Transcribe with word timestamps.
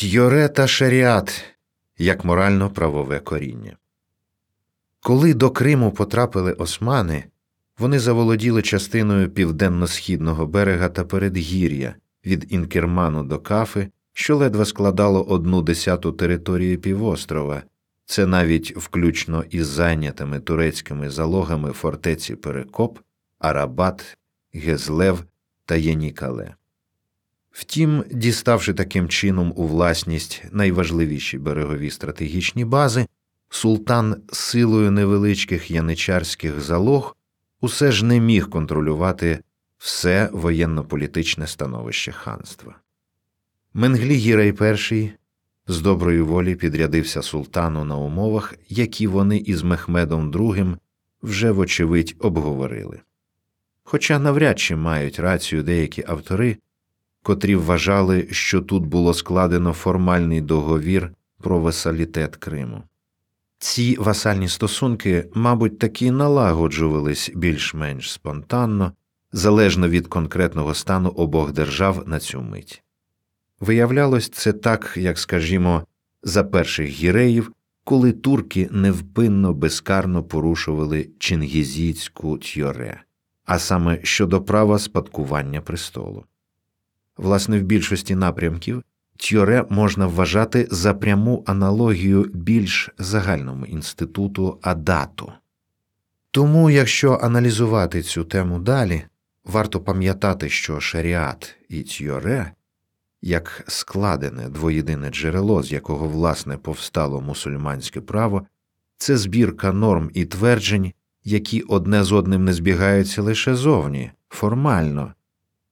Тьоре 0.00 0.48
та 0.48 0.66
шаріат 0.66 1.44
як 1.98 2.24
морально 2.24 2.70
правове 2.70 3.20
коріння. 3.20 3.76
Коли 5.00 5.34
до 5.34 5.50
Криму 5.50 5.92
потрапили 5.92 6.52
османи, 6.52 7.24
вони 7.78 7.98
заволоділи 7.98 8.62
частиною 8.62 9.30
південно-східного 9.30 10.46
берега 10.46 10.88
та 10.88 11.04
передгір'я 11.04 11.94
від 12.26 12.46
Інкерману 12.52 13.24
до 13.24 13.38
Кафи, 13.38 13.88
що 14.12 14.36
ледве 14.36 14.64
складало 14.64 15.22
одну 15.22 15.62
десяту 15.62 16.12
території 16.12 16.76
півострова, 16.76 17.62
це 18.06 18.26
навіть 18.26 18.76
включно 18.76 19.44
із 19.50 19.66
зайнятими 19.66 20.40
турецькими 20.40 21.10
залогами 21.10 21.72
фортеці 21.72 22.36
Перекоп, 22.36 22.98
Арабат, 23.38 24.18
Гезлев 24.54 25.24
та 25.64 25.76
Єнікале. 25.76 26.54
Втім, 27.50 28.04
діставши 28.10 28.74
таким 28.74 29.08
чином 29.08 29.52
у 29.56 29.66
власність 29.66 30.44
найважливіші 30.52 31.38
берегові 31.38 31.90
стратегічні 31.90 32.64
бази, 32.64 33.06
султан 33.48 34.22
силою 34.32 34.90
невеличких 34.90 35.70
яничарських 35.70 36.60
залог 36.60 37.16
усе 37.60 37.92
ж 37.92 38.04
не 38.04 38.20
міг 38.20 38.48
контролювати 38.48 39.38
все 39.78 40.30
воєнно-політичне 40.32 41.46
становище 41.46 42.12
ханства. 42.12 42.74
Менглі 43.74 44.14
Гірей 44.14 44.54
І 44.90 45.10
з 45.66 45.80
доброї 45.80 46.20
волі 46.20 46.54
підрядився 46.54 47.22
султану 47.22 47.84
на 47.84 47.96
умовах, 47.96 48.54
які 48.68 49.06
вони 49.06 49.36
із 49.36 49.62
Мехмедом 49.62 50.32
II 50.32 50.76
вже 51.22 51.50
вочевидь 51.50 52.16
обговорили. 52.18 53.00
Хоча 53.82 54.18
навряд 54.18 54.58
чи 54.58 54.76
мають 54.76 55.18
рацію 55.18 55.62
деякі 55.62 56.04
автори, 56.06 56.56
котрі 57.22 57.56
вважали, 57.56 58.28
що 58.30 58.60
тут 58.60 58.86
було 58.86 59.14
складено 59.14 59.72
формальний 59.72 60.40
договір 60.40 61.12
про 61.42 61.58
васалітет 61.58 62.36
Криму. 62.36 62.82
Ці 63.58 63.96
васальні 63.96 64.48
стосунки, 64.48 65.28
мабуть, 65.34 65.78
таки 65.78 66.12
налагоджувались 66.12 67.30
більш-менш 67.34 68.12
спонтанно, 68.12 68.92
залежно 69.32 69.88
від 69.88 70.06
конкретного 70.06 70.74
стану 70.74 71.08
обох 71.08 71.52
держав 71.52 72.08
на 72.08 72.20
цю 72.20 72.42
мить. 72.42 72.82
Виявлялось 73.60 74.28
це 74.28 74.52
так, 74.52 74.94
як 74.96 75.18
скажімо, 75.18 75.84
за 76.22 76.44
перших 76.44 76.88
гіреїв, 76.88 77.52
коли 77.84 78.12
турки 78.12 78.68
невпинно 78.70 79.54
безкарно 79.54 80.22
порушували 80.22 81.10
чингізійську 81.18 82.38
тьоре, 82.38 83.02
а 83.44 83.58
саме 83.58 84.00
щодо 84.02 84.42
права 84.42 84.78
спадкування 84.78 85.60
престолу. 85.60 86.24
Власне, 87.20 87.58
в 87.58 87.62
більшості 87.62 88.14
напрямків 88.14 88.82
тьоре 89.16 89.64
можна 89.70 90.06
вважати 90.06 90.68
за 90.70 90.94
пряму 90.94 91.44
аналогію 91.46 92.30
більш 92.34 92.90
загальному 92.98 93.66
інституту 93.66 94.58
адату. 94.62 95.32
Тому, 96.30 96.70
якщо 96.70 97.18
аналізувати 97.22 98.02
цю 98.02 98.24
тему 98.24 98.58
далі, 98.58 99.02
варто 99.44 99.80
пам'ятати, 99.80 100.48
що 100.48 100.80
шаріат 100.80 101.56
і 101.68 101.82
тьоре 101.82 102.52
як 103.22 103.64
складене 103.66 104.48
двоєдине 104.48 105.10
джерело, 105.10 105.62
з 105.62 105.72
якого 105.72 106.08
власне 106.08 106.56
повстало 106.56 107.20
мусульманське 107.20 108.00
право, 108.00 108.46
це 108.96 109.16
збірка 109.16 109.72
норм 109.72 110.10
і 110.14 110.24
тверджень, 110.24 110.92
які 111.24 111.60
одне 111.60 112.04
з 112.04 112.12
одним 112.12 112.44
не 112.44 112.52
збігаються 112.52 113.22
лише 113.22 113.54
зовні, 113.54 114.10
формально, 114.28 115.14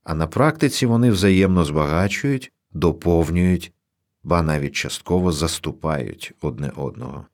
а 0.09 0.15
на 0.15 0.27
практиці 0.27 0.87
вони 0.87 1.11
взаємно 1.11 1.65
збагачують, 1.65 2.53
доповнюють, 2.73 3.73
ба 4.23 4.43
навіть 4.43 4.75
частково 4.75 5.33
заступають 5.33 6.33
одне 6.41 6.73
одного. 6.77 7.27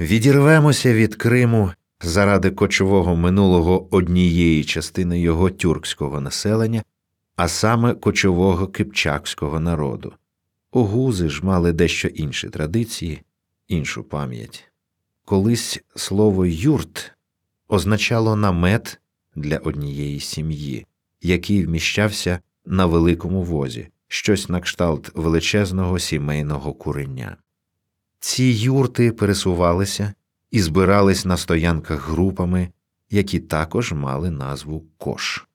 Відірвемося 0.00 0.94
від 0.94 1.14
Криму 1.14 1.70
заради 2.00 2.50
кочового 2.50 3.16
минулого 3.16 3.94
однієї 3.94 4.64
частини 4.64 5.20
його 5.20 5.50
тюркського 5.50 6.20
населення 6.20 6.82
а 7.36 7.48
саме 7.48 7.94
кочового 7.94 8.66
кипчакського 8.66 9.60
народу. 9.60 10.12
Огузи 10.70 11.28
ж 11.28 11.46
мали 11.46 11.72
дещо 11.72 12.08
інші 12.08 12.48
традиції, 12.48 13.22
іншу 13.68 14.04
пам'ять. 14.04 14.72
Колись 15.24 15.80
слово 15.96 16.46
юрт 16.46 17.12
означало 17.68 18.36
намет 18.36 19.00
для 19.34 19.58
однієї 19.58 20.20
сім'ї, 20.20 20.86
який 21.26 21.66
вміщався 21.66 22.40
на 22.66 22.86
великому 22.86 23.42
возі, 23.42 23.88
щось 24.08 24.48
на 24.48 24.60
кшталт 24.60 25.10
величезного 25.14 25.98
сімейного 25.98 26.72
куреня. 26.72 27.36
Ці 28.20 28.44
юрти 28.44 29.12
пересувалися 29.12 30.14
і 30.50 30.60
збирались 30.60 31.24
на 31.24 31.36
стоянках 31.36 32.08
групами, 32.08 32.68
які 33.10 33.40
також 33.40 33.92
мали 33.92 34.30
назву 34.30 34.84
кош. 34.98 35.46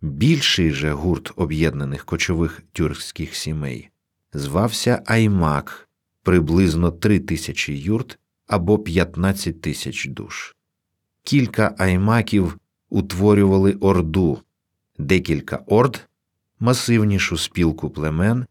Більший 0.00 0.72
же 0.72 0.92
гурт 0.92 1.32
об'єднаних 1.36 2.04
кочових 2.04 2.62
тюркських 2.72 3.34
сімей 3.34 3.90
звався 4.32 5.02
Аймак 5.06 5.88
приблизно 6.22 6.90
три 6.90 7.20
тисячі 7.20 7.78
юрт 7.78 8.18
або 8.46 8.78
15 8.78 9.60
тисяч 9.60 10.08
душ. 10.08 10.56
Кілька 11.22 11.74
аймаків 11.78 12.58
утворювали 12.88 13.72
орду, 13.72 14.42
декілька 15.06 15.56
орд 15.66 16.08
масивнішу 16.60 17.38
спілку 17.38 17.90
племен, 17.90 18.46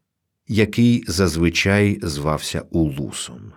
який 0.48 1.04
зазвичай 1.08 2.00
звався 2.04 2.64
Улусом. 2.70 3.52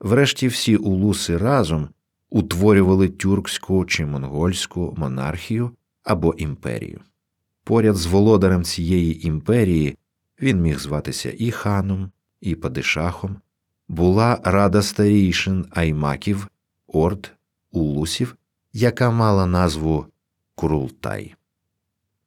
Врешті 0.00 0.48
всі 0.48 0.76
улуси 0.76 1.36
разом 1.36 1.88
утворювали 2.30 3.08
тюркську 3.08 3.84
чи 3.84 4.06
монгольську 4.06 4.94
монархію 4.98 5.70
або 6.04 6.34
імперію. 6.34 7.00
Поряд 7.64 7.96
з 7.96 8.06
володарем 8.06 8.64
цієї 8.64 9.26
імперії 9.26 9.96
він 10.42 10.62
міг 10.62 10.78
зватися 10.78 11.32
і 11.38 11.50
ханом, 11.50 12.10
і 12.40 12.54
падишахом, 12.54 13.36
була 13.88 14.40
рада 14.44 14.82
старійшин 14.82 15.66
аймаків, 15.70 16.48
орд, 16.86 17.32
улусів, 17.72 18.36
яка 18.72 19.10
мала 19.10 19.46
назву 19.46 20.06
Курултай. 20.54 21.34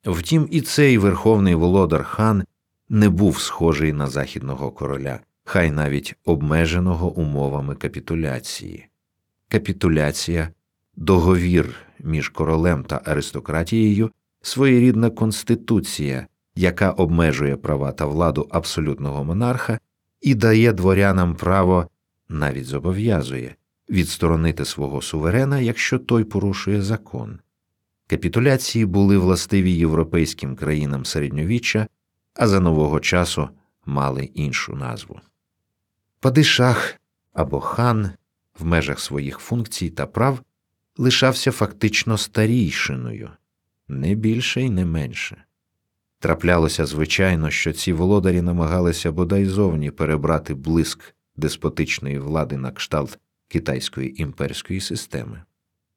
Втім, 0.06 0.48
і 0.52 0.62
цей 0.62 0.98
верховний 0.98 1.56
володар 1.56 2.04
хан 2.04 2.44
не 2.90 3.10
був 3.10 3.40
схожий 3.40 3.94
на 3.94 4.08
західного 4.08 4.72
короля, 4.72 5.20
хай 5.44 5.72
навіть 5.72 6.16
обмеженого 6.26 7.12
умовами 7.12 7.76
капітуляції. 7.76 8.88
Капітуляція 9.48 10.50
договір 10.96 11.76
між 12.00 12.30
королем 12.30 12.84
та 12.84 13.02
аристократією 13.06 14.12
своєрідна 14.42 15.10
конституція, 15.10 16.28
яка 16.56 16.92
обмежує 16.92 17.56
права 17.56 17.92
та 17.92 18.06
владу 18.06 18.48
абсолютного 18.50 19.24
монарха 19.24 19.80
і 20.22 20.36
дає 20.36 20.74
дворянам 20.74 21.36
право, 21.36 21.88
навіть 22.30 22.66
зобов'язує 22.66 23.56
відсторонити 23.90 24.66
свого 24.66 25.02
суверена, 25.02 25.60
якщо 25.60 26.00
той 26.00 26.24
порушує 26.24 26.82
закон. 26.82 27.40
Капітуляції 28.14 28.86
були 28.86 29.18
властиві 29.18 29.72
європейським 29.72 30.56
країнам 30.56 31.06
середньовіччя, 31.06 31.88
а 32.34 32.48
за 32.48 32.60
нового 32.60 33.00
часу 33.00 33.50
мали 33.86 34.24
іншу 34.24 34.76
назву. 34.76 35.20
Падишах 36.20 36.96
або 37.34 37.60
хан 37.60 38.12
в 38.60 38.66
межах 38.66 39.00
своїх 39.00 39.40
функцій 39.40 39.90
та 39.90 40.06
прав 40.06 40.40
лишався 40.98 41.52
фактично 41.52 42.18
старійшиною, 42.18 43.30
не 43.88 44.16
більше 44.16 44.62
і 44.62 44.70
не 44.70 44.86
менше. 44.86 45.44
Траплялося, 46.20 46.86
звичайно, 46.86 47.50
що 47.50 47.74
ці 47.74 47.94
володарі 47.94 48.42
намагалися 48.42 49.12
бодай 49.12 49.46
зовні 49.46 49.92
перебрати 49.92 50.54
блиск 50.54 51.16
деспотичної 51.36 52.20
влади 52.20 52.58
на 52.58 52.72
кшталт 52.72 53.20
китайської 53.48 54.22
імперської 54.22 54.82
системи. 54.82 55.44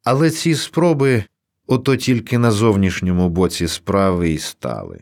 Але 0.05 0.31
ці 0.31 0.55
спроби 0.55 1.25
ото 1.67 1.97
тільки 1.97 2.39
на 2.39 2.51
зовнішньому 2.51 3.29
боці 3.29 3.69
справи 3.69 4.31
й 4.31 4.39
стали. 4.39 5.01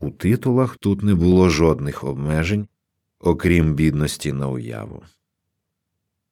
У 0.00 0.10
титулах 0.10 0.76
тут 0.76 1.02
не 1.02 1.14
було 1.14 1.48
жодних 1.48 2.04
обмежень, 2.04 2.68
окрім 3.20 3.74
бідності 3.74 4.32
на 4.32 4.48
уяву. 4.48 5.02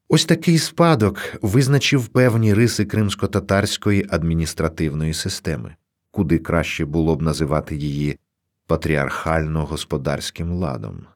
Ось 0.08 0.24
такий 0.24 0.58
спадок 0.58 1.18
визначив 1.42 2.08
певні 2.08 2.54
риси 2.54 2.84
кримсько-татарської 2.84 4.06
адміністративної 4.10 5.14
системи, 5.14 5.76
куди 6.10 6.38
краще 6.38 6.84
було 6.84 7.16
б 7.16 7.22
називати 7.22 7.76
її 7.76 8.18
патріархально 8.66 9.64
господарським 9.64 10.52
ладом. 10.52 11.06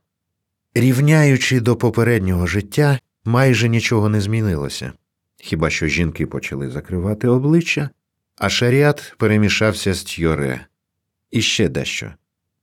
Рівняючи 0.75 1.61
до 1.61 1.76
попереднього 1.76 2.47
життя, 2.47 2.99
майже 3.25 3.69
нічого 3.69 4.09
не 4.09 4.20
змінилося, 4.20 4.93
хіба 5.37 5.70
що 5.70 5.87
жінки 5.87 6.26
почали 6.26 6.70
закривати 6.70 7.29
обличчя, 7.29 7.91
а 8.37 8.49
шаріат 8.49 9.15
перемішався 9.19 9.94
з 9.94 10.05
тьоре. 10.05 10.67
І 11.31 11.43
ще 11.43 11.69
дещо 11.69 12.12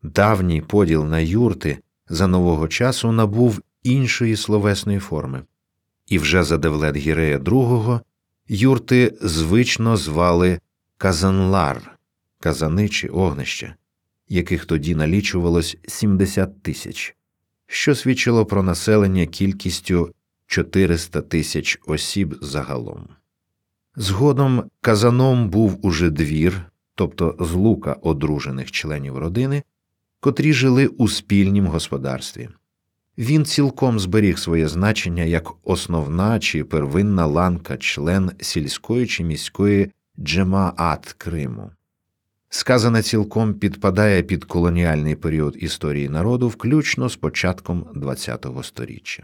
давній 0.04 0.62
поділ 0.62 1.06
на 1.06 1.20
юрти 1.20 1.80
за 2.10 2.28
нового 2.28 2.68
часу 2.68 3.12
набув 3.12 3.62
іншої 3.84 4.36
словесної 4.36 5.00
форми, 5.00 5.44
і 6.08 6.20
вже 6.20 6.44
за 6.44 6.58
Девлет 6.58 6.96
Гірея 6.98 7.38
II 7.38 8.00
юрти 8.48 9.18
звично 9.22 9.98
звали 9.98 10.60
Казанлар, 10.98 11.98
казани 12.40 12.90
чи 12.90 13.08
огнища, 13.08 13.76
яких 14.30 14.66
тоді 14.66 14.96
налічувалось 14.96 15.78
70 15.88 16.64
тисяч, 16.64 17.16
що 17.68 17.96
свідчило 17.96 18.46
про 18.46 18.64
населення 18.64 19.26
кількістю 19.26 20.14
400 20.48 21.22
тисяч 21.22 21.80
осіб 21.86 22.36
загалом. 22.42 23.08
Згодом 23.96 24.64
казаном 24.82 25.50
був 25.50 25.86
уже 25.86 26.10
двір, 26.10 26.62
тобто 26.96 27.36
злука 27.40 27.94
одружених 27.94 28.72
членів 28.72 29.18
родини, 29.18 29.64
котрі 30.20 30.54
жили 30.54 30.88
у 30.88 31.08
спільнім 31.08 31.68
господарстві. 31.68 32.50
Він 33.18 33.46
цілком 33.46 34.00
зберіг 34.00 34.38
своє 34.38 34.68
значення 34.68 35.24
як 35.24 35.52
основна 35.64 36.40
чи 36.40 36.64
первинна 36.64 37.26
ланка 37.26 37.78
член 37.78 38.32
сільської 38.42 39.08
чи 39.08 39.24
міської 39.24 39.92
джемаат 40.20 41.14
Криму. 41.18 41.72
Сказане 42.50 43.02
цілком 43.02 43.54
підпадає 43.54 44.24
під 44.24 44.46
колоніальний 44.46 45.16
період 45.16 45.58
історії 45.60 46.10
народу, 46.10 46.48
включно 46.48 47.10
з 47.10 47.16
початком 47.16 47.84
ХХ 47.84 48.64
століття. 48.64 49.24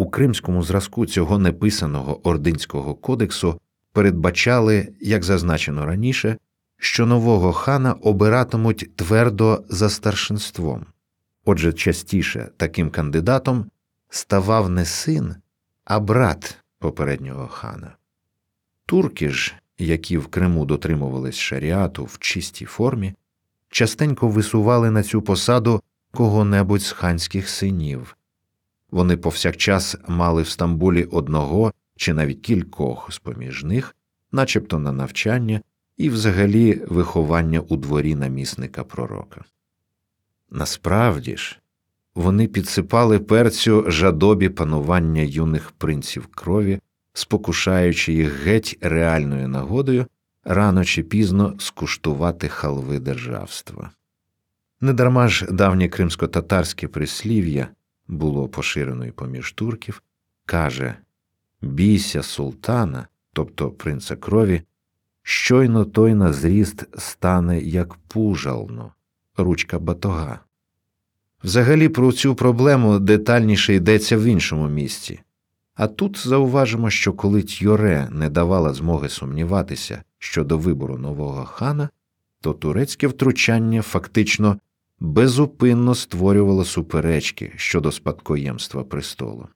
У 0.00 0.10
кримському 0.10 0.62
зразку 0.62 1.06
цього 1.06 1.38
неписаного 1.38 2.28
ординського 2.28 2.94
кодексу 2.94 3.60
передбачали, 3.92 4.88
як 5.00 5.24
зазначено 5.24 5.86
раніше, 5.86 6.38
що 6.78 7.06
нового 7.06 7.52
хана 7.52 7.92
обиратимуть 7.92 8.96
твердо 8.96 9.64
за 9.68 9.90
старшинством. 9.90 10.86
Отже, 11.44 11.72
частіше 11.72 12.48
таким 12.56 12.90
кандидатом 12.90 13.70
ставав 14.08 14.70
не 14.70 14.84
син, 14.84 15.34
а 15.84 16.00
брат 16.00 16.58
попереднього 16.78 17.48
хана. 17.48 17.92
Турки 18.86 19.30
ж, 19.30 19.54
які 19.78 20.18
в 20.18 20.26
Криму 20.26 20.64
дотримувались 20.64 21.36
шаріату 21.36 22.04
в 22.04 22.18
чистій 22.18 22.64
формі, 22.64 23.14
частенько 23.68 24.28
висували 24.28 24.90
на 24.90 25.02
цю 25.02 25.22
посаду 25.22 25.82
кого-небудь 26.12 26.82
з 26.82 26.92
ханських 26.92 27.48
синів. 27.48 28.16
Вони 28.90 29.16
повсякчас 29.16 29.96
мали 30.08 30.42
в 30.42 30.48
Стамбулі 30.48 31.04
одного 31.04 31.72
чи 31.96 32.14
навіть 32.14 32.40
кількох 32.40 33.12
з 33.12 33.18
поміж 33.18 33.64
них, 33.64 33.96
начебто 34.32 34.78
на 34.78 34.92
навчання 34.92 35.60
і 35.96 36.08
взагалі 36.08 36.82
виховання 36.88 37.60
у 37.60 37.76
дворі 37.76 38.14
намісника 38.14 38.84
пророка. 38.84 39.44
Насправді 40.50 41.36
ж, 41.36 41.58
вони 42.14 42.46
підсипали 42.46 43.18
перцю 43.18 43.84
жадобі 43.88 44.48
панування 44.48 45.22
юних 45.22 45.70
принців 45.70 46.26
крові, 46.26 46.80
спокушаючи 47.12 48.12
їх 48.12 48.44
геть 48.44 48.78
реальною 48.80 49.48
нагодою 49.48 50.06
рано 50.44 50.84
чи 50.84 51.02
пізно 51.02 51.56
скуштувати 51.58 52.48
халви 52.48 52.98
державства. 52.98 53.90
Недарма 54.80 55.28
ж 55.28 55.46
давнє 55.50 55.88
кримсько-татарське 55.88 56.88
прислів'я 56.88 57.68
було 58.10 58.48
поширено 58.48 59.12
поміж 59.12 59.52
турків, 59.52 60.02
каже 60.46 60.94
Бійся 61.62 62.22
султана, 62.22 63.06
тобто 63.32 63.70
принца 63.70 64.16
крові, 64.16 64.62
щойно 65.22 65.84
той 65.84 66.14
на 66.14 66.32
зріст 66.32 66.84
стане 66.98 67.60
як 67.60 67.94
пужално, 67.94 68.92
ручка 69.36 69.78
батога. 69.78 70.40
Взагалі 71.44 71.88
про 71.88 72.12
цю 72.12 72.34
проблему 72.34 72.98
детальніше 72.98 73.74
йдеться 73.74 74.16
в 74.16 74.22
іншому 74.22 74.68
місці. 74.68 75.20
А 75.74 75.86
тут 75.86 76.26
зауважимо, 76.26 76.90
що 76.90 77.12
коли 77.12 77.42
Тьоре 77.42 78.08
не 78.10 78.30
давала 78.30 78.74
змоги 78.74 79.08
сумніватися 79.08 80.02
щодо 80.18 80.58
вибору 80.58 80.98
нового 80.98 81.44
хана, 81.44 81.88
то 82.40 82.52
турецьке 82.52 83.06
втручання 83.06 83.82
фактично 83.82 84.58
безупинно 85.00 85.94
створювало 85.94 86.64
суперечки 86.64 87.52
щодо 87.56 87.92
спадкоємства 87.92 88.84
престолу. 88.84 89.48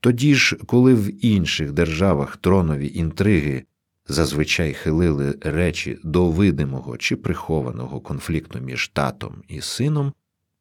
Тоді 0.00 0.34
ж, 0.34 0.56
коли 0.66 0.94
в 0.94 1.24
інших 1.24 1.72
державах 1.72 2.36
тронові 2.36 2.92
інтриги 2.94 3.64
зазвичай 4.08 4.74
хилили 4.74 5.38
речі 5.40 5.98
до 6.02 6.30
видимого 6.30 6.96
чи 6.96 7.16
прихованого 7.16 8.00
конфлікту 8.00 8.58
між 8.58 8.88
татом 8.88 9.42
і 9.48 9.60
сином, 9.60 10.12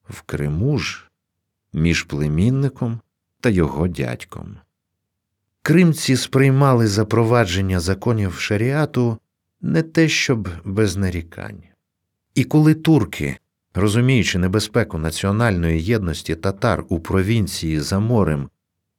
в 0.10 0.22
Криму 0.22 0.78
ж 0.78 1.10
між 1.74 2.04
племінником 2.04 3.00
та 3.40 3.50
його 3.50 3.88
дядьком. 3.88 4.58
Кримці 5.62 6.16
сприймали 6.16 6.88
запровадження 6.88 7.80
законів 7.80 8.34
шаріату 8.34 9.18
не 9.62 9.82
те 9.82 10.10
щоб 10.10 10.50
без 10.66 10.98
нарікань. 10.98 11.64
І 12.36 12.44
коли 12.44 12.74
турки, 12.74 13.38
розуміючи 13.76 14.40
небезпеку 14.40 14.98
національної 14.98 15.84
єдності 15.84 16.36
татар 16.36 16.84
у 16.90 17.00
провінції 17.00 17.80
за 17.80 18.00
морем, 18.00 18.50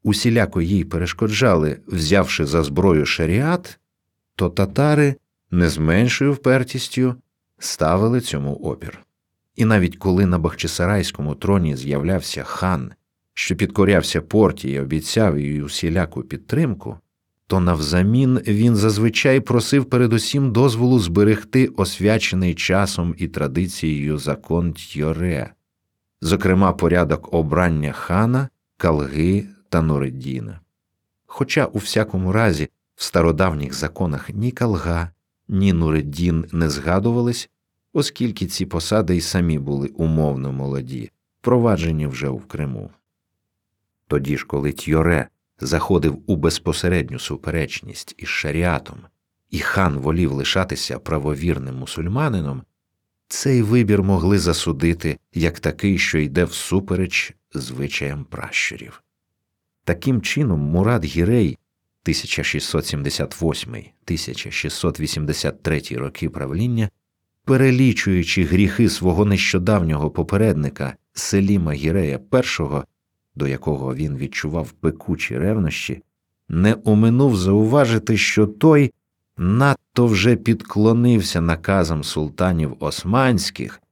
усіляко 0.03 0.63
їй 0.63 0.85
перешкоджали, 0.85 1.79
взявши 1.87 2.47
за 2.47 2.63
зброю 2.63 3.07
шаріат, 3.07 3.79
то 4.35 4.49
татари 4.51 5.15
не 5.51 5.69
з 5.69 5.79
меншою 5.79 6.33
впертістю 6.33 7.15
ставили 7.59 8.21
цьому 8.21 8.55
опір. 8.55 9.01
І 9.55 9.65
навіть 9.65 9.97
коли 9.97 10.27
на 10.27 10.39
Бахчисарайському 10.39 11.35
троні 11.35 11.77
з'являвся 11.77 12.43
хан, 12.43 12.93
що 13.35 13.57
підкорявся 13.57 14.21
порті 14.21 14.71
і 14.71 14.81
обіцяв 14.81 15.39
їй 15.39 15.63
усіляку 15.63 16.23
підтримку, 16.23 16.99
то 17.47 17.61
навзамін 17.61 18.39
він 18.47 18.77
зазвичай 18.77 19.41
просив 19.41 19.85
передусім 19.85 20.53
дозволу 20.53 20.99
зберегти 20.99 21.67
освячений 21.67 22.55
часом 22.55 23.15
і 23.19 23.29
традицією 23.29 24.19
закон 24.19 24.73
Тьоре, 24.73 25.53
зокрема 26.21 26.73
порядок 26.73 27.35
обрання 27.35 27.93
хана, 27.93 28.49
калги 28.77 29.47
та 29.69 29.83
Нуреддіна. 29.83 30.61
Хоча 31.27 31.65
у 31.65 31.79
всякому 31.79 32.33
разі 32.33 32.69
в 32.95 33.05
стародавніх 33.05 33.75
законах 33.75 34.31
ні 34.31 34.51
калга, 34.51 35.11
ні 35.49 35.73
Нуреддін 35.73 36.45
не 36.53 36.71
згадувались, 36.71 37.51
оскільки 37.93 38.47
ці 38.47 38.67
посади 38.67 39.17
й 39.17 39.21
самі 39.21 39.59
були 39.59 39.89
умовно 39.89 40.53
молоді, 40.53 41.11
впроваджені 41.41 42.07
вже 42.07 42.29
в 42.29 42.47
Криму. 42.47 42.91
Тоді 44.09 44.37
ж, 44.37 44.47
коли 44.47 44.73
Тьоре 44.73 45.29
заходив 45.61 46.23
у 46.27 46.37
безпосередню 46.37 47.19
суперечність 47.19 48.15
із 48.19 48.29
шаріатом, 48.29 48.99
і 49.51 49.59
хан 49.59 49.99
волів 49.99 50.33
лишатися 50.33 50.99
правовірним 50.99 51.75
мусульманином, 51.75 52.63
цей 53.29 53.63
вибір 53.63 54.03
могли 54.03 54.39
засудити 54.39 55.19
як 55.35 55.61
такий, 55.61 55.99
що 55.99 56.19
йде 56.19 56.45
всупереч 56.45 57.35
звичаям 57.55 58.25
пращурів. 58.25 59.03
Таким 59.85 60.23
чином, 60.23 60.61
Мурад 60.61 61.05
Гірей 61.05 61.59
1678 62.03 63.71
1683 63.71 65.83
роки 65.91 66.31
правління, 66.31 66.91
перелічуючи 67.45 68.45
гріхи 68.45 68.89
свого 68.89 69.25
нещодавнього 69.25 70.11
попередника 70.11 70.97
Селіма 71.13 71.73
Гірея 71.73 72.21
І, 72.33 72.37
до 73.37 73.49
якого 73.49 73.95
він 73.95 74.17
відчував 74.17 74.71
пекучі 74.71 75.39
ревнощі, 75.39 76.03
не 76.49 76.77
оминув 76.85 77.37
зауважити, 77.37 78.17
що 78.17 78.47
той 78.47 78.93
надто 79.37 80.07
вже 80.07 80.37
підклонився 80.37 81.41
наказам 81.41 82.05
султанів 82.05 82.77
османських 82.81 83.83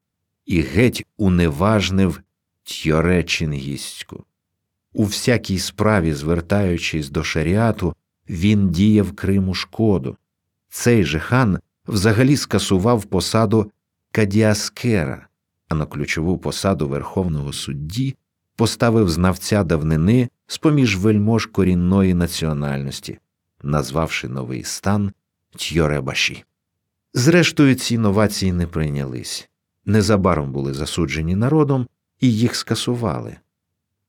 і 0.46 0.60
геть 0.60 1.04
уневажнив 1.16 2.20
Тьоречингістську. 2.64 4.24
У 4.92 5.04
всякій 5.04 5.58
справі, 5.58 6.14
звертаючись 6.14 7.10
до 7.10 7.24
шаріату, 7.24 7.94
він 8.28 8.70
діяв 8.70 9.12
Криму 9.12 9.54
шкоду. 9.54 10.16
Цей 10.68 11.04
же 11.04 11.18
хан 11.18 11.58
взагалі 11.86 12.36
скасував 12.36 13.04
посаду 13.04 13.72
Кадіаскера, 14.12 15.26
а 15.68 15.74
на 15.74 15.86
ключову 15.86 16.38
посаду 16.38 16.88
верховного 16.88 17.52
судді 17.52 18.16
поставив 18.56 19.08
знавця 19.08 19.64
давнини 19.64 20.28
з 20.46 20.58
поміж 20.58 20.96
вельмож 20.96 21.46
корінної 21.46 22.14
національності, 22.14 23.18
назвавши 23.62 24.28
новий 24.28 24.64
стан 24.64 25.12
Тьоребаші. 25.56 26.44
Зрештою, 27.14 27.74
ці 27.74 27.98
новації 27.98 28.52
не 28.52 28.66
прийнялись. 28.66 29.48
Незабаром 29.86 30.52
були 30.52 30.74
засуджені 30.74 31.36
народом 31.36 31.86
і 32.20 32.32
їх 32.32 32.56
скасували. 32.56 33.36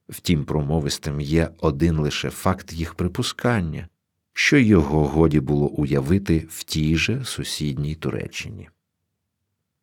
Втім, 0.09 0.45
промовистим 0.45 1.21
є 1.21 1.49
один 1.59 1.97
лише 1.97 2.29
факт 2.29 2.73
їх 2.73 2.93
припускання, 2.93 3.87
що 4.33 4.57
його 4.57 5.07
годі 5.07 5.39
було 5.39 5.67
уявити 5.67 6.47
в 6.49 6.63
тій 6.63 6.97
же 6.97 7.25
сусідній 7.25 7.95
Туреччині. 7.95 8.69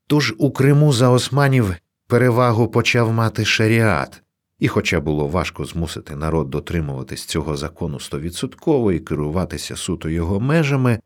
Тож 0.07 0.35
у 0.39 0.51
Криму 0.51 0.93
за 0.93 1.09
османів 1.09 1.75
перевагу 2.07 2.69
почав 2.69 3.13
мати 3.13 3.45
шаріат, 3.45 4.22
і, 4.63 4.69
хоча 4.69 5.01
було 5.01 5.29
важко 5.29 5.65
змусити 5.65 6.17
народ 6.17 6.51
дотримуватись 6.51 7.25
цього 7.25 7.57
закону 7.57 8.01
стовідсотково 8.01 8.93
і 8.93 9.01
керуватися 9.01 9.77
суто 9.77 10.09
його 10.09 10.41
межами, 10.41 10.99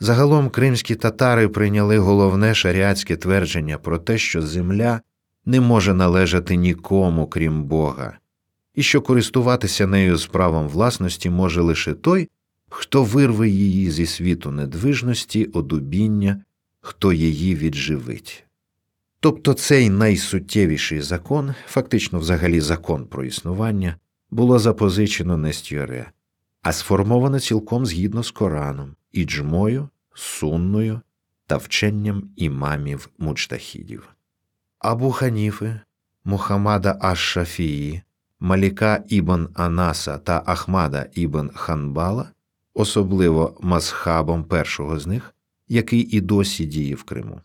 загалом 0.00 0.50
кримські 0.50 0.94
татари 0.94 1.48
прийняли 1.48 1.98
головне 1.98 2.54
шаріатське 2.54 3.16
твердження 3.16 3.78
про 3.78 3.98
те, 3.98 4.18
що 4.18 4.42
земля 4.42 5.00
не 5.46 5.60
може 5.60 5.94
належати 5.94 6.56
нікому, 6.56 7.26
крім 7.26 7.64
Бога, 7.64 8.18
і 8.74 8.82
що 8.82 9.00
користуватися 9.00 9.86
нею 9.86 10.16
з 10.16 10.26
правом 10.26 10.68
власності 10.68 11.30
може 11.30 11.60
лише 11.60 11.94
той, 11.94 12.28
хто 12.68 13.04
вирве 13.04 13.48
її 13.48 13.90
зі 13.90 14.06
світу 14.06 14.50
недвижності, 14.50 15.44
одубіння, 15.44 16.42
хто 16.80 17.12
її 17.12 17.54
відживить. 17.54 18.47
Тобто 19.20 19.54
цей 19.54 19.90
найсуттєвіший 19.90 21.00
закон, 21.00 21.54
фактично 21.66 22.18
взагалі 22.18 22.60
закон 22.60 23.06
про 23.06 23.24
існування, 23.24 23.96
було 24.30 24.58
запозичено 24.58 25.36
не 25.36 25.52
з 25.52 25.62
Тюре, 25.62 26.10
а 26.62 26.72
сформовано 26.72 27.40
цілком 27.40 27.86
згідно 27.86 28.22
з 28.22 28.30
Кораном, 28.30 28.96
іджмою, 29.12 29.88
сунною 30.14 31.00
та 31.46 31.56
вченням 31.56 32.30
імамів 32.36 33.08
муджтахідів. 33.18 34.08
Абу 34.78 35.10
Ханіфи, 35.10 35.80
Мухаммада 36.24 36.98
Аш-Шафії, 37.02 38.02
Маліка 38.40 39.04
ібн 39.08 39.48
Анаса 39.54 40.18
та 40.18 40.42
Ахмада 40.46 41.06
ібн 41.14 41.50
Ханбала, 41.54 42.30
особливо 42.74 43.58
мазхабом 43.60 44.44
першого 44.44 44.98
з 44.98 45.06
них, 45.06 45.34
який 45.68 46.00
і 46.00 46.20
досі 46.20 46.64
діє 46.64 46.94
в 46.94 47.02
Криму. 47.02 47.40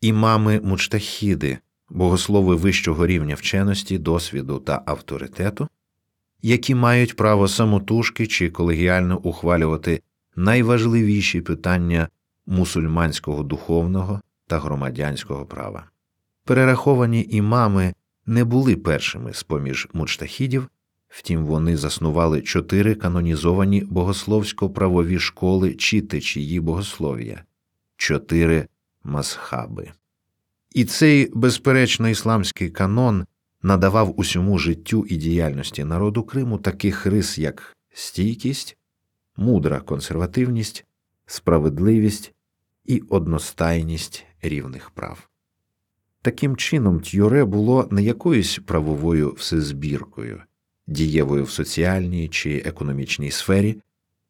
Імами 0.00 0.60
мучтахіди, 0.60 1.58
богослови 1.90 2.54
вищого 2.54 3.06
рівня 3.06 3.34
вченості, 3.34 3.98
досвіду 3.98 4.58
та 4.58 4.82
авторитету, 4.86 5.68
які 6.42 6.74
мають 6.74 7.16
право 7.16 7.48
самотужки 7.48 8.26
чи 8.26 8.50
колегіально 8.50 9.18
ухвалювати 9.18 10.02
найважливіші 10.36 11.40
питання 11.40 12.08
мусульманського 12.46 13.42
духовного 13.42 14.20
та 14.46 14.58
громадянського 14.58 15.46
права. 15.46 15.84
Перераховані 16.44 17.26
імами 17.30 17.94
не 18.26 18.44
були 18.44 18.76
першими 18.76 19.32
з 19.32 19.42
поміж 19.42 19.88
мучтахідів, 19.92 20.68
втім 21.08 21.44
вони 21.44 21.76
заснували 21.76 22.42
чотири 22.42 22.94
канонізовані 22.94 23.80
богословсько 23.80 24.70
правові 24.70 25.18
школи 25.18 25.74
чи 25.74 26.00
течії 26.00 26.60
богослов'я, 26.60 27.44
чотири 27.96 28.66
мазхаби. 29.08 29.90
І 30.74 30.84
цей, 30.84 31.30
безперечно, 31.34 32.08
ісламський 32.08 32.70
канон 32.70 33.26
надавав 33.62 34.20
усьому 34.20 34.58
життю 34.58 35.06
і 35.08 35.16
діяльності 35.16 35.84
народу 35.84 36.22
Криму 36.22 36.58
таких 36.58 37.06
рис, 37.06 37.38
як 37.38 37.76
стійкість, 37.92 38.76
мудра 39.36 39.80
консервативність, 39.80 40.84
справедливість 41.26 42.32
і 42.84 43.00
одностайність 43.08 44.26
рівних 44.42 44.90
прав. 44.90 45.28
Таким 46.22 46.56
чином, 46.56 47.00
т'юре 47.00 47.44
було 47.44 47.88
не 47.90 48.02
якоюсь 48.02 48.60
правовою 48.66 49.32
всезбіркою, 49.32 50.42
дієвою 50.86 51.44
в 51.44 51.50
соціальній 51.50 52.28
чи 52.28 52.62
економічній 52.64 53.30
сфері, 53.30 53.76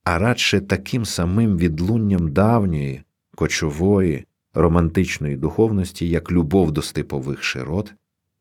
а 0.04 0.18
радше 0.18 0.61
таким 0.61 1.04
самим 1.04 1.58
відлунням 1.58 2.32
давньої, 2.32 3.02
кочової, 3.35 4.25
романтичної 4.61 5.37
духовності, 5.37 6.09
як 6.09 6.33
любов 6.33 6.73
до 6.73 6.83
степових 6.83 7.43
широт, 7.43 7.95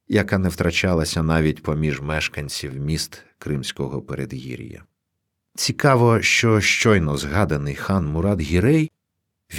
яка 0.07 0.37
не 0.37 0.49
втрачалася 0.49 1.23
навіть 1.23 1.63
поміж 1.63 2.01
мешканців 2.01 2.75
міст 2.75 3.23
Кримського 3.37 4.01
передгір'я. 4.01 4.83
Цікаво, 5.55 6.21
що 6.21 6.61
щойно 6.61 7.17
згаданий 7.17 7.75
хан 7.75 8.07
Мурад 8.07 8.41
Гірей 8.41 8.91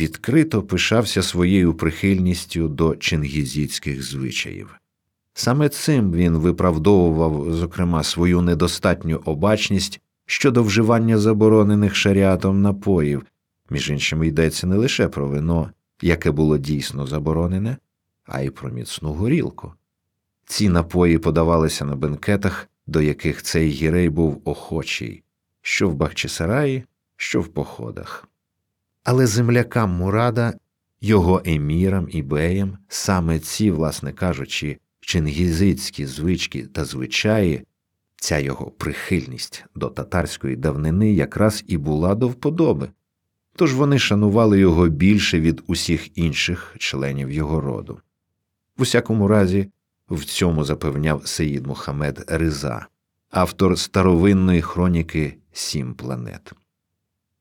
відкрито 0.00 0.62
пишався 0.62 1.22
своєю 1.22 1.74
прихильністю 1.74 2.68
до 2.68 2.96
чингізійських 2.96 4.02
звичаїв. 4.02 4.74
Саме 5.34 5.68
цим 5.68 6.12
він 6.12 6.36
виправдовував, 6.36 7.52
зокрема, 7.52 8.02
свою 8.02 8.40
недостатню 8.40 9.22
обачність 9.24 10.00
щодо 10.26 10.62
вживання 10.62 11.18
заборонених 11.18 11.94
шаріатом 11.94 12.62
напоїв, 12.62 13.22
між 13.70 13.90
іншим 13.90 14.24
йдеться 14.24 14.66
не 14.66 14.76
лише 14.76 15.08
про 15.08 15.28
вино, 15.28 15.70
яке 16.02 16.30
було 16.30 16.58
дійсно 16.58 17.06
заборонене, 17.06 17.76
а 18.24 18.40
й 18.40 18.50
про 18.50 18.70
міцну 18.70 19.12
горілку. 19.12 19.72
Ці 20.44 20.68
напої 20.68 21.18
подавалися 21.18 21.84
на 21.84 21.96
бенкетах, 21.96 22.68
до 22.86 23.00
яких 23.00 23.42
цей 23.42 23.68
гірей 23.68 24.08
був 24.08 24.42
охочий, 24.44 25.22
що 25.62 25.88
в 25.88 25.94
Бахчисараї, 25.94 26.84
що 27.16 27.40
в 27.40 27.48
походах. 27.48 28.28
Але 29.04 29.26
землякам 29.26 29.90
Мурада, 29.90 30.54
його 31.00 31.42
емірам 31.44 32.08
і 32.10 32.22
беям, 32.22 32.78
саме 32.88 33.38
ці, 33.38 33.70
власне 33.70 34.12
кажучи, 34.12 34.78
чингізицькі 35.00 36.06
звички 36.06 36.62
та 36.62 36.84
звичаї, 36.84 37.64
ця 38.16 38.38
його 38.38 38.70
прихильність 38.70 39.64
до 39.74 39.88
татарської 39.88 40.56
давнини 40.56 41.12
якраз 41.12 41.64
і 41.66 41.76
була 41.76 42.14
до 42.14 42.28
вподоби 42.28 42.88
тож 43.58 43.74
вони 43.74 43.98
шанували 43.98 44.58
його 44.58 44.88
більше 44.88 45.40
від 45.40 45.62
усіх 45.66 46.18
інших 46.18 46.74
членів 46.78 47.30
його 47.30 47.60
роду. 47.60 48.00
В 48.76 48.82
усякому 48.82 49.28
разі, 49.28 49.68
в 50.10 50.24
цьому 50.24 50.64
запевняв 50.64 51.26
Сеїд 51.26 51.66
Мухаммед 51.66 52.24
Риза, 52.28 52.86
автор 53.30 53.78
старовинної 53.78 54.62
хроніки 54.62 55.36
Сім 55.52 55.94
планет. 55.94 56.52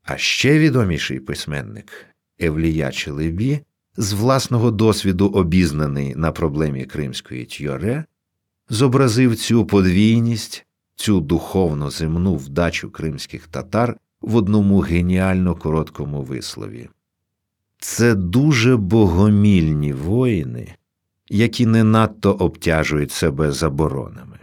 А 0.04 0.18
ще 0.18 0.60
відоміший 0.60 1.20
письменник 1.20 2.06
Евлія 2.40 2.92
Челебі, 2.92 3.60
з 3.98 4.14
власного 4.14 4.72
досвіду 4.72 5.28
обізнаний 5.28 6.16
на 6.16 6.32
проблемі 6.32 6.86
Кримської 6.86 7.46
тьоре, 7.46 8.06
зобразив 8.70 9.36
цю 9.36 9.66
подвійність, 9.66 10.66
цю 10.96 11.20
духовно 11.20 11.90
земну 11.90 12.36
вдачу 12.36 12.92
кримських 12.92 13.48
татар 13.48 13.98
в 14.22 14.36
одному 14.36 14.80
геніально 14.80 15.56
короткому 15.56 16.22
вислові. 16.22 16.90
Це 17.80 18.16
дуже 18.16 18.78
богомільні 18.78 19.94
воїни, 19.94 20.76
які 21.30 21.66
не 21.66 21.84
надто 21.84 22.32
обтяжують 22.32 23.12
себе 23.12 23.52
заборонами. 23.52 24.40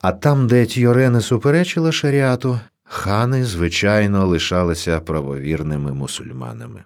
А 0.00 0.12
там, 0.12 0.46
де 0.46 0.66
Тьоре 0.66 1.10
не 1.10 1.20
суперечила 1.20 1.92
шаріату, 1.92 2.60
хани, 2.84 3.44
звичайно, 3.44 4.26
лишалися 4.26 5.00
правовірними 5.00 5.92
мусульманами. 5.92 6.84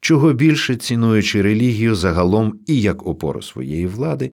Чого 0.00 0.32
більше 0.32 0.76
цінуючи 0.76 1.42
релігію 1.42 1.94
загалом 1.94 2.58
і 2.66 2.80
як 2.80 3.06
опору 3.06 3.42
своєї 3.42 3.86
влади, 3.86 4.32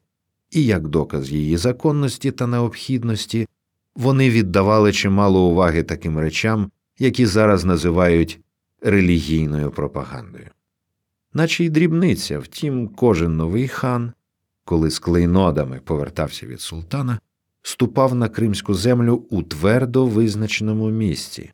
і 0.51 0.65
як 0.65 0.87
доказ 0.87 1.31
її 1.31 1.57
законності 1.57 2.31
та 2.31 2.47
необхідності, 2.47 3.47
вони 3.95 4.29
віддавали 4.29 4.91
чимало 4.91 5.49
уваги 5.49 5.83
таким 5.83 6.19
речам, 6.19 6.71
які 6.99 7.25
зараз 7.25 7.65
називають 7.65 8.39
релігійною 8.81 9.71
пропагандою. 9.71 10.47
Наче 11.33 11.65
й 11.65 11.69
дрібниця, 11.69 12.39
втім, 12.39 12.87
кожен 12.87 13.35
новий 13.37 13.67
хан, 13.67 14.13
коли 14.65 14.89
з 14.89 14.99
клейнодами 14.99 15.79
повертався 15.85 16.45
від 16.45 16.61
султана, 16.61 17.19
ступав 17.61 18.15
на 18.15 18.29
кримську 18.29 18.73
землю 18.73 19.25
у 19.29 19.43
твердо 19.43 20.05
визначеному 20.05 20.89
місці, 20.89 21.51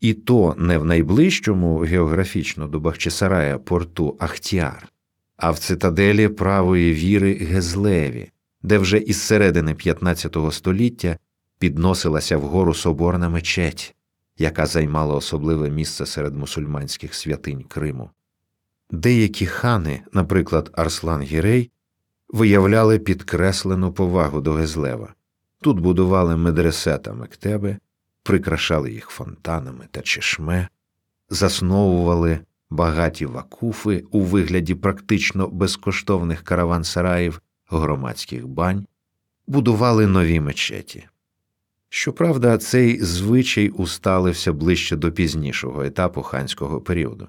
і 0.00 0.14
то 0.14 0.54
не 0.58 0.78
в 0.78 0.84
найближчому 0.84 1.78
географічно 1.78 2.68
до 2.68 2.80
Бахчисарая 2.80 3.58
порту 3.58 4.16
Ахтіар, 4.18 4.88
а 5.36 5.50
в 5.50 5.58
цитаделі 5.58 6.28
правої 6.28 6.94
віри 6.94 7.34
Гезлеві, 7.34 8.30
де 8.62 8.78
вже 8.78 8.98
із 8.98 9.20
середини 9.20 9.74
15 9.74 10.36
століття 10.50 11.16
підносилася 11.62 12.36
вгору 12.36 12.74
соборна 12.74 13.28
мечеть, 13.28 13.94
яка 14.38 14.66
займала 14.66 15.14
особливе 15.14 15.70
місце 15.70 16.06
серед 16.06 16.36
мусульманських 16.36 17.14
святинь 17.14 17.62
Криму. 17.62 18.10
Деякі 18.90 19.46
хани, 19.46 20.02
наприклад, 20.12 20.70
Арслан 20.72 21.22
Гірей, 21.22 21.70
виявляли 22.28 22.98
підкреслену 22.98 23.92
повагу 23.92 24.40
до 24.40 24.52
Гезлева. 24.52 25.14
Тут 25.60 25.80
будували 25.80 26.36
медресе 26.36 26.98
та 26.98 27.12
мектеби, 27.12 27.76
прикрашали 28.22 28.92
їх 28.92 29.08
фонтанами 29.08 29.88
та 29.90 30.00
чешме, 30.00 30.68
засновували 31.28 32.38
багаті 32.70 33.26
вакуфи 33.26 34.04
у 34.10 34.20
вигляді 34.20 34.74
практично 34.74 35.48
безкоштовних 35.48 36.42
караван-сараїв, 36.42 37.40
громадських 37.68 38.46
бань, 38.46 38.86
будували 39.46 40.06
нові 40.06 40.40
мечеті. 40.40 41.08
Щоправда, 41.94 42.58
цей 42.58 43.00
звичай 43.00 43.68
усталився 43.68 44.52
ближче 44.52 44.96
до 44.96 45.12
пізнішого 45.12 45.82
етапу 45.82 46.22
ханського 46.22 46.80
періоду. 46.80 47.28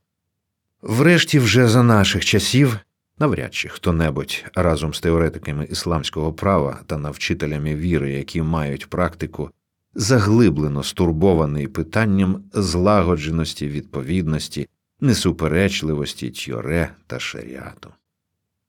Врешті, 0.82 1.40
вже 1.40 1.68
за 1.68 1.84
наших 1.84 2.25
часів, 2.25 2.78
навряд 3.20 3.53
чи 3.53 3.70
хто 3.70 3.93
небудь 3.93 4.46
разом 4.55 4.93
з 4.93 5.00
теоретиками 5.00 5.65
ісламського 5.72 6.34
права 6.34 6.79
та 6.86 6.98
навчителями 6.98 7.75
віри, 7.75 8.13
які 8.13 8.41
мають 8.41 8.89
практику, 8.89 9.50
заглиблено 9.96 10.84
стурбований 10.84 11.67
питанням 11.67 12.43
злагодженості 12.53 13.67
відповідності, 13.67 14.67
несуперечливості 15.00 16.29
тьоре 16.29 16.96
та 17.08 17.20
шаріату. 17.20 17.89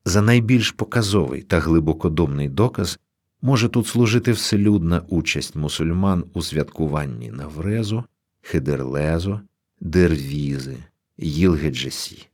За 0.05 0.23
найбільш 0.23 0.71
показовий 0.71 1.43
та 1.43 1.61
глибокодумний 1.61 2.49
доказ 2.49 2.99
може 3.43 3.69
тут 3.69 3.87
служити 3.87 4.33
вселюдна 4.33 5.03
участь 5.09 5.57
мусульман 5.57 6.25
у 6.33 6.43
святкуванні 6.43 7.31
Наврезу, 7.31 8.05
Хидерлезу, 8.43 9.41
Дервізи, 9.81 10.77
Їлгеджесі. 11.19 12.29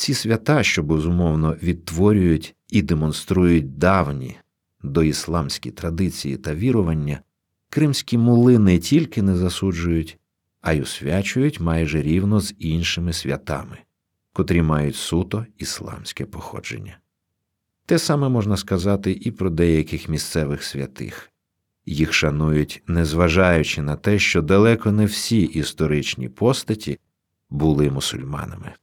Ці 0.00 0.14
свята, 0.14 0.62
що 0.62 0.82
безумовно 0.82 1.56
відтворюють 1.62 2.54
і 2.68 2.82
демонструють 2.82 3.78
давні 3.78 4.36
доісламські 4.82 5.70
традиції 5.70 6.36
та 6.36 6.54
вірування, 6.54 7.20
кримські 7.70 8.18
мули 8.18 8.58
не 8.58 8.78
тільки 8.78 9.22
не 9.22 9.36
засуджують, 9.36 10.18
а 10.60 10.72
й 10.72 10.80
освячують 10.80 11.60
майже 11.60 12.02
рівно 12.02 12.40
з 12.40 12.54
іншими 12.58 13.12
святами, 13.12 13.78
котрі 14.32 14.62
мають 14.62 14.96
суто 14.96 15.46
ісламське 15.58 16.26
походження. 16.26 16.98
Те 17.86 17.98
саме 17.98 18.28
можна 18.28 18.56
сказати 18.56 19.18
і 19.20 19.30
про 19.30 19.50
деяких 19.50 20.08
місцевих 20.08 20.64
святих. 20.64 21.30
Їх 21.86 22.12
шанують, 22.12 22.82
незважаючи 22.86 23.82
на 23.82 23.96
те, 23.96 24.18
що 24.18 24.42
далеко 24.42 24.92
не 24.92 25.04
всі 25.04 25.42
історичні 25.42 26.28
постаті 26.28 26.98
були 27.50 27.90
мусульманами. 27.90 28.74